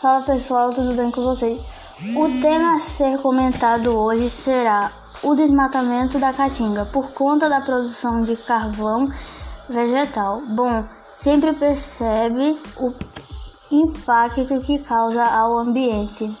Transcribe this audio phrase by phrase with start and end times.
[0.00, 1.60] Fala pessoal, tudo bem com vocês?
[2.14, 4.92] O tema a ser comentado hoje será
[5.24, 9.10] o desmatamento da caatinga por conta da produção de carvão
[9.68, 10.40] vegetal.
[10.54, 10.84] Bom,
[11.16, 12.94] sempre percebe o
[13.72, 16.32] impacto que causa ao ambiente.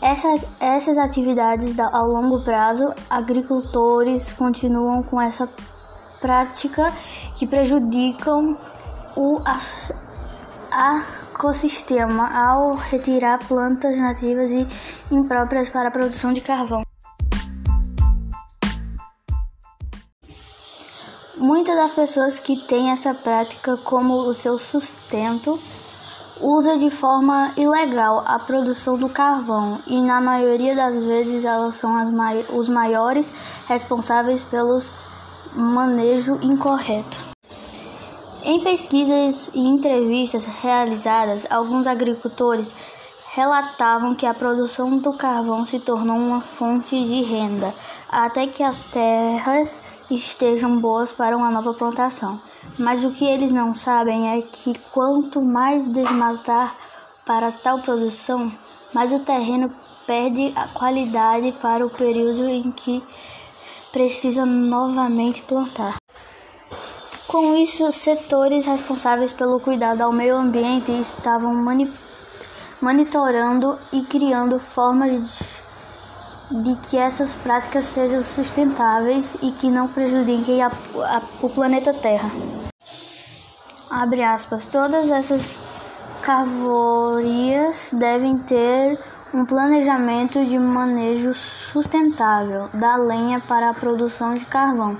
[0.00, 5.46] Essa, essas atividades ao longo prazo, agricultores continuam com essa
[6.18, 6.94] prática
[7.34, 8.56] que prejudicam
[9.14, 9.38] o
[10.78, 14.66] ecossistema ao retirar plantas nativas e
[15.10, 16.82] impróprias para a produção de carvão.
[21.36, 25.58] Muitas das pessoas que têm essa prática como o seu sustento
[26.40, 31.90] usa de forma ilegal a produção do carvão e na maioria das vezes elas são
[32.12, 33.30] mai os maiores
[33.66, 34.80] responsáveis pelo
[35.54, 37.27] manejo incorreto.
[38.48, 42.72] Em pesquisas e entrevistas realizadas, alguns agricultores
[43.34, 47.74] relatavam que a produção do carvão se tornou uma fonte de renda
[48.08, 49.70] até que as terras
[50.10, 52.40] estejam boas para uma nova plantação.
[52.78, 56.74] Mas o que eles não sabem é que quanto mais desmatar
[57.26, 58.50] para tal produção,
[58.94, 59.70] mais o terreno
[60.06, 63.04] perde a qualidade para o período em que
[63.92, 65.98] precisa novamente plantar.
[67.28, 71.54] Com isso, setores responsáveis pelo cuidado ao meio ambiente estavam
[72.80, 75.20] monitorando e criando formas
[76.50, 81.92] de, de, que essas práticas sejam sustentáveis e que não prejudiquem a, a, o planeta
[81.92, 82.30] Terra.
[83.90, 84.64] Abre aspas.
[84.64, 85.60] Todas essas
[86.22, 88.98] carvorias devem ter
[89.34, 94.96] um planejamento de manejo sustentável da lenha para a produção de carvão,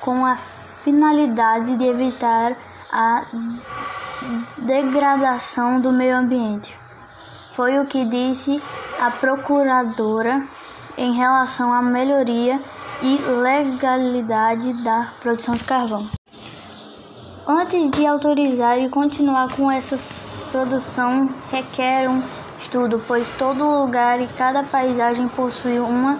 [0.00, 0.38] com a
[0.82, 2.56] finalidade de evitar
[2.90, 3.24] a
[4.58, 6.76] degradação do meio ambiente.
[7.54, 8.62] Foi o que disse
[9.00, 10.42] a procuradora
[10.96, 12.60] em relação à melhoria
[13.02, 16.06] e legalidade da produção de carvão.
[17.46, 19.98] Antes de autorizar e continuar com essa
[20.50, 22.22] produção, requer um
[22.60, 26.18] estudo, pois todo lugar e cada paisagem possui uma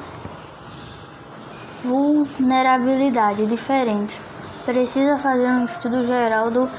[1.82, 4.30] vulnerabilidade diferente
[4.72, 6.70] precisa fazer um estudo geral do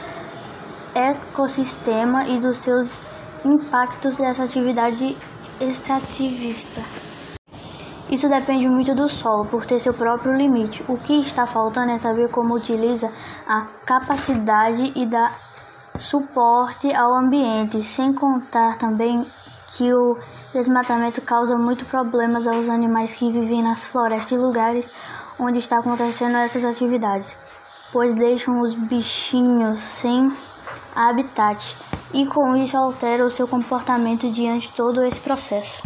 [0.96, 2.90] ecossistema e dos seus
[3.44, 5.18] impactos dessa atividade
[5.59, 6.81] extrativista.
[8.09, 10.81] Isso depende muito do solo, por ter seu próprio limite.
[10.88, 13.12] O que está faltando é saber como utiliza
[13.46, 15.38] a capacidade e dar
[16.00, 19.25] suporte ao ambiente, sem contar também
[19.75, 20.18] que o
[20.53, 24.90] desmatamento causa muitos problemas aos animais que vivem nas florestas e lugares
[25.38, 27.35] onde está acontecendo essas atividades
[27.91, 30.31] pois deixam os bichinhos sem
[30.96, 31.75] habitat
[32.13, 35.84] e com isso altera o seu comportamento diante de todo esse processo.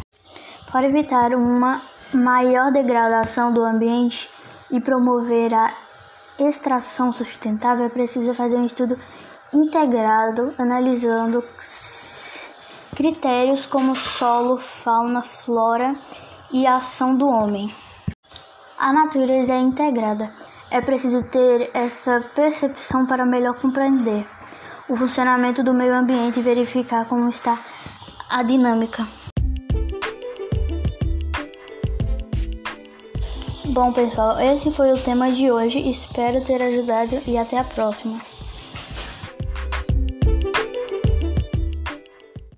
[0.71, 1.81] Para evitar uma
[2.13, 4.29] maior degradação do ambiente
[4.71, 5.73] e promover a
[6.39, 8.99] extração sustentável, é preciso fazer um estudo
[9.53, 11.43] integrado analisando
[12.95, 15.95] critérios como solo, fauna, flora
[16.51, 17.73] e a ação do homem.
[18.77, 20.31] A natureza é integrada
[20.71, 24.25] é preciso ter essa percepção para melhor compreender
[24.87, 27.59] o funcionamento do meio ambiente e verificar como está
[28.29, 29.07] a dinâmica.
[33.65, 35.79] Bom, pessoal, esse foi o tema de hoje.
[35.89, 38.21] Espero ter ajudado e até a próxima.